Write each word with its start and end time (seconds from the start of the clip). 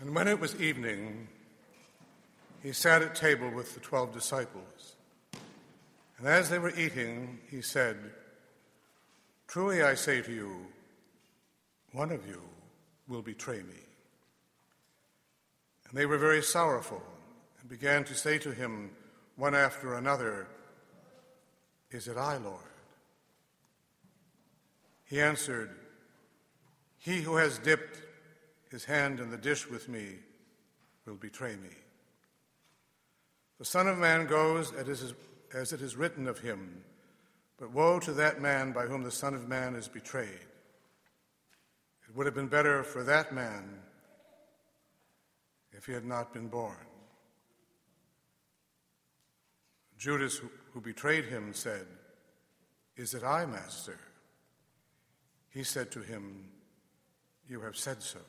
And 0.00 0.14
when 0.14 0.28
it 0.28 0.40
was 0.40 0.58
evening, 0.58 1.28
he 2.62 2.72
sat 2.72 3.02
at 3.02 3.14
table 3.14 3.50
with 3.50 3.74
the 3.74 3.80
twelve 3.80 4.12
disciples. 4.12 4.96
And 6.18 6.26
as 6.26 6.48
they 6.48 6.58
were 6.58 6.74
eating, 6.74 7.38
he 7.50 7.60
said, 7.60 7.96
Truly 9.46 9.82
I 9.82 9.94
say 9.94 10.22
to 10.22 10.32
you, 10.32 10.66
one 11.92 12.10
of 12.10 12.26
you 12.26 12.40
will 13.08 13.20
betray 13.20 13.58
me. 13.58 13.80
And 15.88 15.98
they 15.98 16.06
were 16.06 16.18
very 16.18 16.42
sorrowful 16.42 17.02
and 17.60 17.68
began 17.68 18.04
to 18.04 18.14
say 18.14 18.38
to 18.38 18.52
him 18.52 18.90
one 19.36 19.54
after 19.54 19.94
another, 19.94 20.46
Is 21.90 22.08
it 22.08 22.16
I, 22.16 22.38
Lord? 22.38 22.60
He 25.04 25.20
answered, 25.20 25.70
He 26.98 27.20
who 27.20 27.36
has 27.36 27.58
dipped 27.58 28.00
his 28.70 28.84
hand 28.84 29.20
in 29.20 29.30
the 29.30 29.36
dish 29.36 29.68
with 29.68 29.88
me 29.88 30.16
will 31.06 31.16
betray 31.16 31.56
me. 31.56 31.70
The 33.58 33.64
Son 33.64 33.88
of 33.88 33.98
Man 33.98 34.26
goes 34.26 34.72
as 34.72 35.72
it 35.72 35.82
is 35.82 35.96
written 35.96 36.28
of 36.28 36.38
him, 36.38 36.82
but 37.58 37.72
woe 37.72 37.98
to 38.00 38.12
that 38.12 38.40
man 38.40 38.72
by 38.72 38.86
whom 38.86 39.02
the 39.02 39.10
Son 39.10 39.34
of 39.34 39.48
Man 39.48 39.74
is 39.74 39.88
betrayed. 39.88 40.46
It 42.08 42.16
would 42.16 42.26
have 42.26 42.34
been 42.34 42.48
better 42.48 42.82
for 42.82 43.04
that 43.04 43.34
man 43.34 43.80
if 45.72 45.86
he 45.86 45.92
had 45.92 46.04
not 46.04 46.32
been 46.32 46.48
born. 46.48 46.76
Judas, 49.98 50.40
who 50.72 50.80
betrayed 50.80 51.26
him, 51.26 51.52
said, 51.52 51.86
Is 52.96 53.14
it 53.14 53.22
I, 53.22 53.44
Master? 53.44 53.98
He 55.50 55.62
said 55.62 55.90
to 55.90 56.00
him, 56.00 56.48
You 57.46 57.60
have 57.60 57.76
said 57.76 58.02
so. 58.02 58.20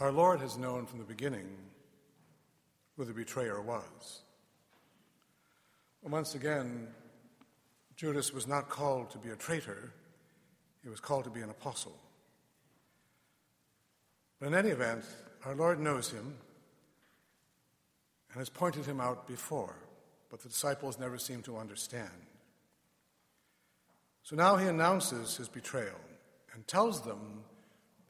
Our 0.00 0.10
Lord 0.10 0.40
has 0.40 0.56
known 0.56 0.86
from 0.86 0.98
the 0.98 1.04
beginning 1.04 1.46
who 2.96 3.04
the 3.04 3.12
betrayer 3.12 3.60
was. 3.60 4.22
Once 6.02 6.34
again, 6.34 6.88
Judas 7.96 8.32
was 8.32 8.46
not 8.46 8.70
called 8.70 9.10
to 9.10 9.18
be 9.18 9.28
a 9.28 9.36
traitor, 9.36 9.92
he 10.82 10.88
was 10.88 11.00
called 11.00 11.24
to 11.24 11.30
be 11.30 11.42
an 11.42 11.50
apostle. 11.50 11.94
But 14.38 14.48
in 14.48 14.54
any 14.54 14.70
event, 14.70 15.04
our 15.44 15.54
Lord 15.54 15.78
knows 15.78 16.10
him 16.10 16.34
and 18.32 18.38
has 18.38 18.48
pointed 18.48 18.86
him 18.86 19.02
out 19.02 19.28
before, 19.28 19.76
but 20.30 20.40
the 20.40 20.48
disciples 20.48 20.98
never 20.98 21.18
seem 21.18 21.42
to 21.42 21.58
understand. 21.58 22.08
So 24.22 24.34
now 24.34 24.56
he 24.56 24.66
announces 24.66 25.36
his 25.36 25.50
betrayal 25.50 26.00
and 26.54 26.66
tells 26.66 27.02
them 27.02 27.44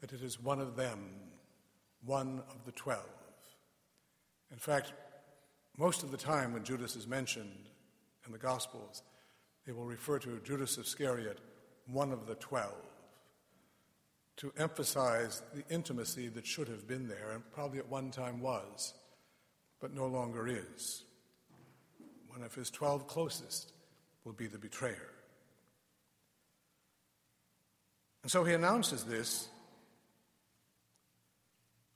that 0.00 0.12
it 0.12 0.22
is 0.22 0.40
one 0.40 0.60
of 0.60 0.76
them 0.76 1.29
one 2.04 2.42
of 2.50 2.64
the 2.64 2.72
twelve. 2.72 3.04
In 4.50 4.58
fact, 4.58 4.92
most 5.76 6.02
of 6.02 6.10
the 6.10 6.16
time 6.16 6.52
when 6.52 6.64
Judas 6.64 6.96
is 6.96 7.06
mentioned 7.06 7.68
in 8.26 8.32
the 8.32 8.38
Gospels, 8.38 9.02
they 9.66 9.72
will 9.72 9.84
refer 9.84 10.18
to 10.18 10.40
Judas 10.44 10.78
Iscariot, 10.78 11.38
one 11.86 12.12
of 12.12 12.26
the 12.26 12.34
twelve, 12.34 12.74
to 14.36 14.52
emphasize 14.56 15.42
the 15.54 15.62
intimacy 15.72 16.28
that 16.28 16.46
should 16.46 16.68
have 16.68 16.88
been 16.88 17.08
there 17.08 17.32
and 17.32 17.42
probably 17.52 17.78
at 17.78 17.88
one 17.88 18.10
time 18.10 18.40
was, 18.40 18.94
but 19.80 19.94
no 19.94 20.06
longer 20.06 20.48
is. 20.48 21.04
One 22.28 22.42
of 22.42 22.54
his 22.54 22.70
twelve 22.70 23.06
closest 23.06 23.72
will 24.24 24.32
be 24.32 24.46
the 24.46 24.58
betrayer. 24.58 25.10
And 28.22 28.30
so 28.30 28.44
he 28.44 28.54
announces 28.54 29.04
this 29.04 29.48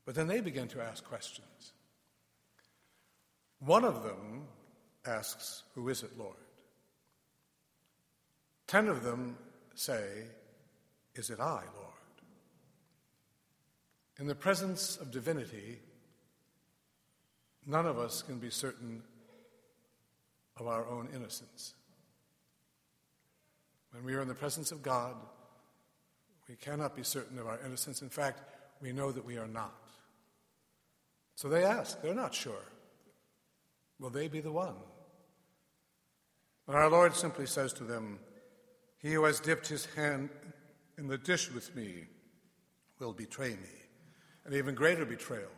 but 0.05 0.15
then 0.15 0.27
they 0.27 0.41
begin 0.41 0.69
to 0.69 0.83
ask 0.83 1.05
questions. 1.05 1.73
One 3.61 3.85
of 3.85 4.03
them 4.03 4.45
asks, 5.07 5.63
Who 5.75 5.89
is 5.89 6.03
it, 6.03 6.19
Lord? 6.19 6.37
Ten 8.67 8.89
of 8.89 9.03
them 9.03 9.37
say, 9.75 10.25
Is 11.15 11.31
it 11.31 11.41
I, 11.41 11.63
Lord? 11.77 11.95
In 14.19 14.27
the 14.27 14.35
presence 14.35 14.97
of 14.97 15.11
divinity, 15.11 15.79
none 17.67 17.87
of 17.87 17.99
us 17.99 18.23
can 18.23 18.39
be 18.39 18.51
certain 18.51 19.03
of 20.57 20.67
our 20.67 20.87
own 20.89 21.09
innocence. 21.15 21.75
When 23.91 24.05
we 24.05 24.15
are 24.15 24.21
in 24.21 24.29
the 24.29 24.35
presence 24.35 24.73
of 24.73 24.83
God, 24.83 25.15
we 26.49 26.57
cannot 26.57 26.95
be 26.95 27.03
certain 27.03 27.39
of 27.39 27.47
our 27.47 27.59
innocence. 27.65 28.03
In 28.03 28.09
fact, 28.09 28.41
we 28.81 28.93
know 28.93 29.11
that 29.11 29.25
we 29.25 29.39
are 29.39 29.47
not. 29.47 29.84
So 31.35 31.49
they 31.49 31.65
ask, 31.65 32.01
they're 32.01 32.15
not 32.15 32.35
sure. 32.35 32.65
Will 33.99 34.11
they 34.11 34.29
be 34.29 34.41
the 34.41 34.53
one? 34.53 34.77
But 36.67 36.77
our 36.77 36.91
Lord 36.91 37.15
simply 37.15 37.47
says 37.47 37.73
to 37.75 37.85
them, 37.85 38.19
He 38.99 39.13
who 39.13 39.25
has 39.25 39.41
dipped 39.41 39.67
his 39.67 39.87
hand 39.97 40.31
in 40.97 41.09
the 41.09 41.19
dish 41.19 41.51
with 41.51 41.75
me 41.75 42.07
will 42.99 43.13
betray 43.13 43.51
me. 43.51 43.75
An 44.47 44.55
even 44.55 44.75
greater 44.75 45.05
betrayal. 45.05 45.51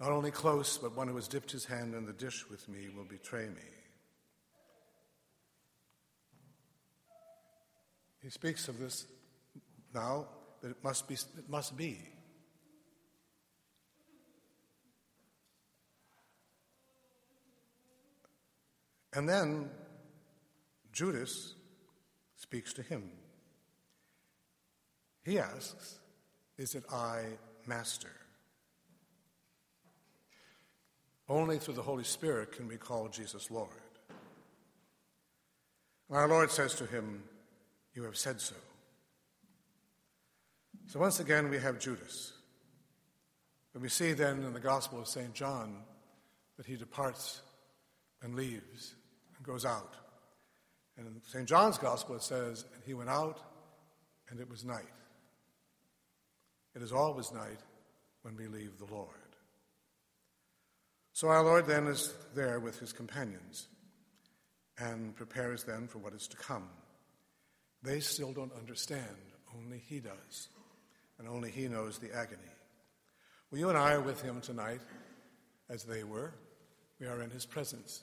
Not 0.00 0.12
only 0.12 0.30
close, 0.30 0.78
but 0.78 0.96
one 0.96 1.08
who 1.08 1.16
has 1.16 1.28
dipped 1.28 1.52
his 1.52 1.64
hand 1.64 1.94
in 1.94 2.06
the 2.06 2.12
dish 2.12 2.48
with 2.50 2.68
me 2.68 2.88
will 2.96 3.04
betray 3.04 3.46
me. 3.46 3.62
He 8.22 8.30
speaks 8.30 8.68
of 8.68 8.78
this 8.78 9.06
now 9.94 10.26
that 10.62 10.70
it 10.70 10.82
must 10.84 11.08
be. 11.08 11.14
It 11.14 11.48
must 11.48 11.76
be. 11.76 11.98
And 19.12 19.28
then 19.28 19.70
Judas 20.92 21.54
speaks 22.36 22.72
to 22.74 22.82
him. 22.82 23.10
He 25.24 25.38
asks, 25.38 25.98
Is 26.56 26.74
it 26.74 26.84
I, 26.92 27.24
Master? 27.66 28.12
Only 31.28 31.58
through 31.58 31.74
the 31.74 31.82
Holy 31.82 32.04
Spirit 32.04 32.52
can 32.52 32.66
we 32.66 32.76
call 32.76 33.08
Jesus 33.08 33.50
Lord. 33.50 33.70
And 36.08 36.18
our 36.18 36.28
Lord 36.28 36.50
says 36.50 36.74
to 36.76 36.86
him, 36.86 37.22
You 37.94 38.02
have 38.04 38.16
said 38.16 38.40
so. 38.40 38.56
So 40.86 40.98
once 40.98 41.20
again, 41.20 41.50
we 41.50 41.58
have 41.58 41.78
Judas. 41.78 42.32
But 43.72 43.82
we 43.82 43.88
see 43.88 44.12
then 44.12 44.42
in 44.42 44.52
the 44.52 44.60
Gospel 44.60 45.00
of 45.00 45.06
St. 45.06 45.32
John 45.32 45.82
that 46.56 46.66
he 46.66 46.74
departs 46.74 47.42
and 48.22 48.34
leaves 48.34 48.94
and 48.94 48.99
goes 49.42 49.64
out. 49.64 49.94
And 50.96 51.06
in 51.06 51.22
St. 51.26 51.48
John's 51.48 51.78
Gospel, 51.78 52.16
it 52.16 52.22
says, 52.22 52.64
he 52.84 52.94
went 52.94 53.10
out, 53.10 53.40
and 54.28 54.40
it 54.40 54.48
was 54.48 54.64
night. 54.64 54.84
It 56.74 56.82
is 56.82 56.92
always 56.92 57.32
night 57.32 57.60
when 58.22 58.36
we 58.36 58.46
leave 58.46 58.78
the 58.78 58.92
Lord. 58.92 59.08
So 61.12 61.28
our 61.28 61.42
Lord 61.42 61.66
then 61.66 61.86
is 61.86 62.14
there 62.34 62.60
with 62.60 62.78
his 62.78 62.92
companions 62.92 63.66
and 64.78 65.14
prepares 65.14 65.64
them 65.64 65.88
for 65.88 65.98
what 65.98 66.14
is 66.14 66.28
to 66.28 66.36
come. 66.36 66.68
They 67.82 68.00
still 68.00 68.32
don't 68.32 68.52
understand, 68.56 69.04
only 69.56 69.82
he 69.86 70.00
does, 70.00 70.48
and 71.18 71.28
only 71.28 71.50
he 71.50 71.66
knows 71.68 71.98
the 71.98 72.14
agony. 72.14 72.40
Well, 73.50 73.58
you 73.58 73.68
and 73.68 73.78
I 73.78 73.94
are 73.94 74.00
with 74.00 74.22
him 74.22 74.40
tonight, 74.40 74.80
as 75.68 75.84
they 75.84 76.04
were. 76.04 76.34
We 77.00 77.06
are 77.06 77.22
in 77.22 77.30
his 77.30 77.46
presence. 77.46 78.02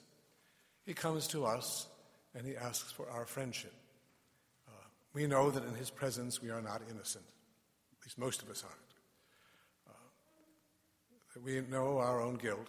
He 0.88 0.94
comes 0.94 1.26
to 1.28 1.44
us 1.44 1.86
and 2.34 2.46
he 2.46 2.56
asks 2.56 2.90
for 2.90 3.10
our 3.10 3.26
friendship. 3.26 3.74
Uh, 4.66 4.70
we 5.12 5.26
know 5.26 5.50
that 5.50 5.62
in 5.66 5.74
his 5.74 5.90
presence 5.90 6.40
we 6.40 6.48
are 6.48 6.62
not 6.62 6.80
innocent. 6.90 7.26
At 8.00 8.06
least 8.06 8.18
most 8.18 8.42
of 8.42 8.48
us 8.48 8.64
aren't. 8.64 8.94
Uh, 9.86 11.40
we 11.44 11.60
know 11.70 11.98
our 11.98 12.22
own 12.22 12.36
guilt. 12.36 12.68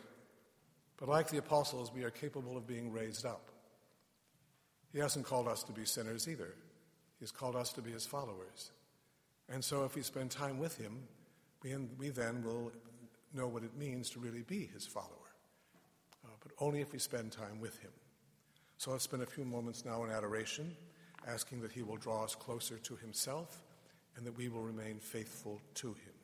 But 0.97 1.07
like 1.07 1.29
the 1.29 1.37
apostles, 1.37 1.93
we 1.95 2.03
are 2.03 2.09
capable 2.09 2.57
of 2.57 2.67
being 2.67 2.91
raised 2.91 3.25
up. 3.25 3.51
He 4.91 4.99
hasn't 4.99 5.25
called 5.25 5.47
us 5.47 5.63
to 5.63 5.71
be 5.71 5.85
sinners 5.85 6.27
either. 6.27 6.55
He's 7.21 7.31
called 7.31 7.55
us 7.55 7.71
to 7.71 7.81
be 7.81 7.91
his 7.91 8.05
followers. 8.05 8.71
And 9.47 9.63
so 9.63 9.85
if 9.85 9.95
we 9.95 10.01
spend 10.01 10.29
time 10.29 10.59
with 10.59 10.77
him, 10.77 11.03
we, 11.63 11.73
we 11.97 12.09
then 12.09 12.43
will 12.43 12.73
know 13.33 13.47
what 13.47 13.63
it 13.63 13.77
means 13.77 14.09
to 14.09 14.19
really 14.19 14.43
be 14.43 14.69
his 14.73 14.85
follower. 14.85 15.07
Uh, 16.25 16.35
but 16.43 16.51
only 16.59 16.81
if 16.81 16.91
we 16.91 16.99
spend 16.99 17.31
time 17.31 17.61
with 17.61 17.79
him. 17.79 17.91
So 18.79 18.91
let's 18.91 19.03
spend 19.03 19.23
a 19.23 19.25
few 19.25 19.43
moments 19.43 19.83
now 19.83 20.05
in 20.05 20.09
adoration, 20.09 20.73
asking 21.27 21.59
that 21.63 21.71
He 21.73 21.81
will 21.81 21.97
draw 21.97 22.23
us 22.23 22.33
closer 22.33 22.77
to 22.77 22.95
Himself 22.95 23.61
and 24.15 24.25
that 24.25 24.37
we 24.37 24.47
will 24.47 24.61
remain 24.61 24.99
faithful 24.99 25.59
to 25.75 25.87
Him. 25.87 26.18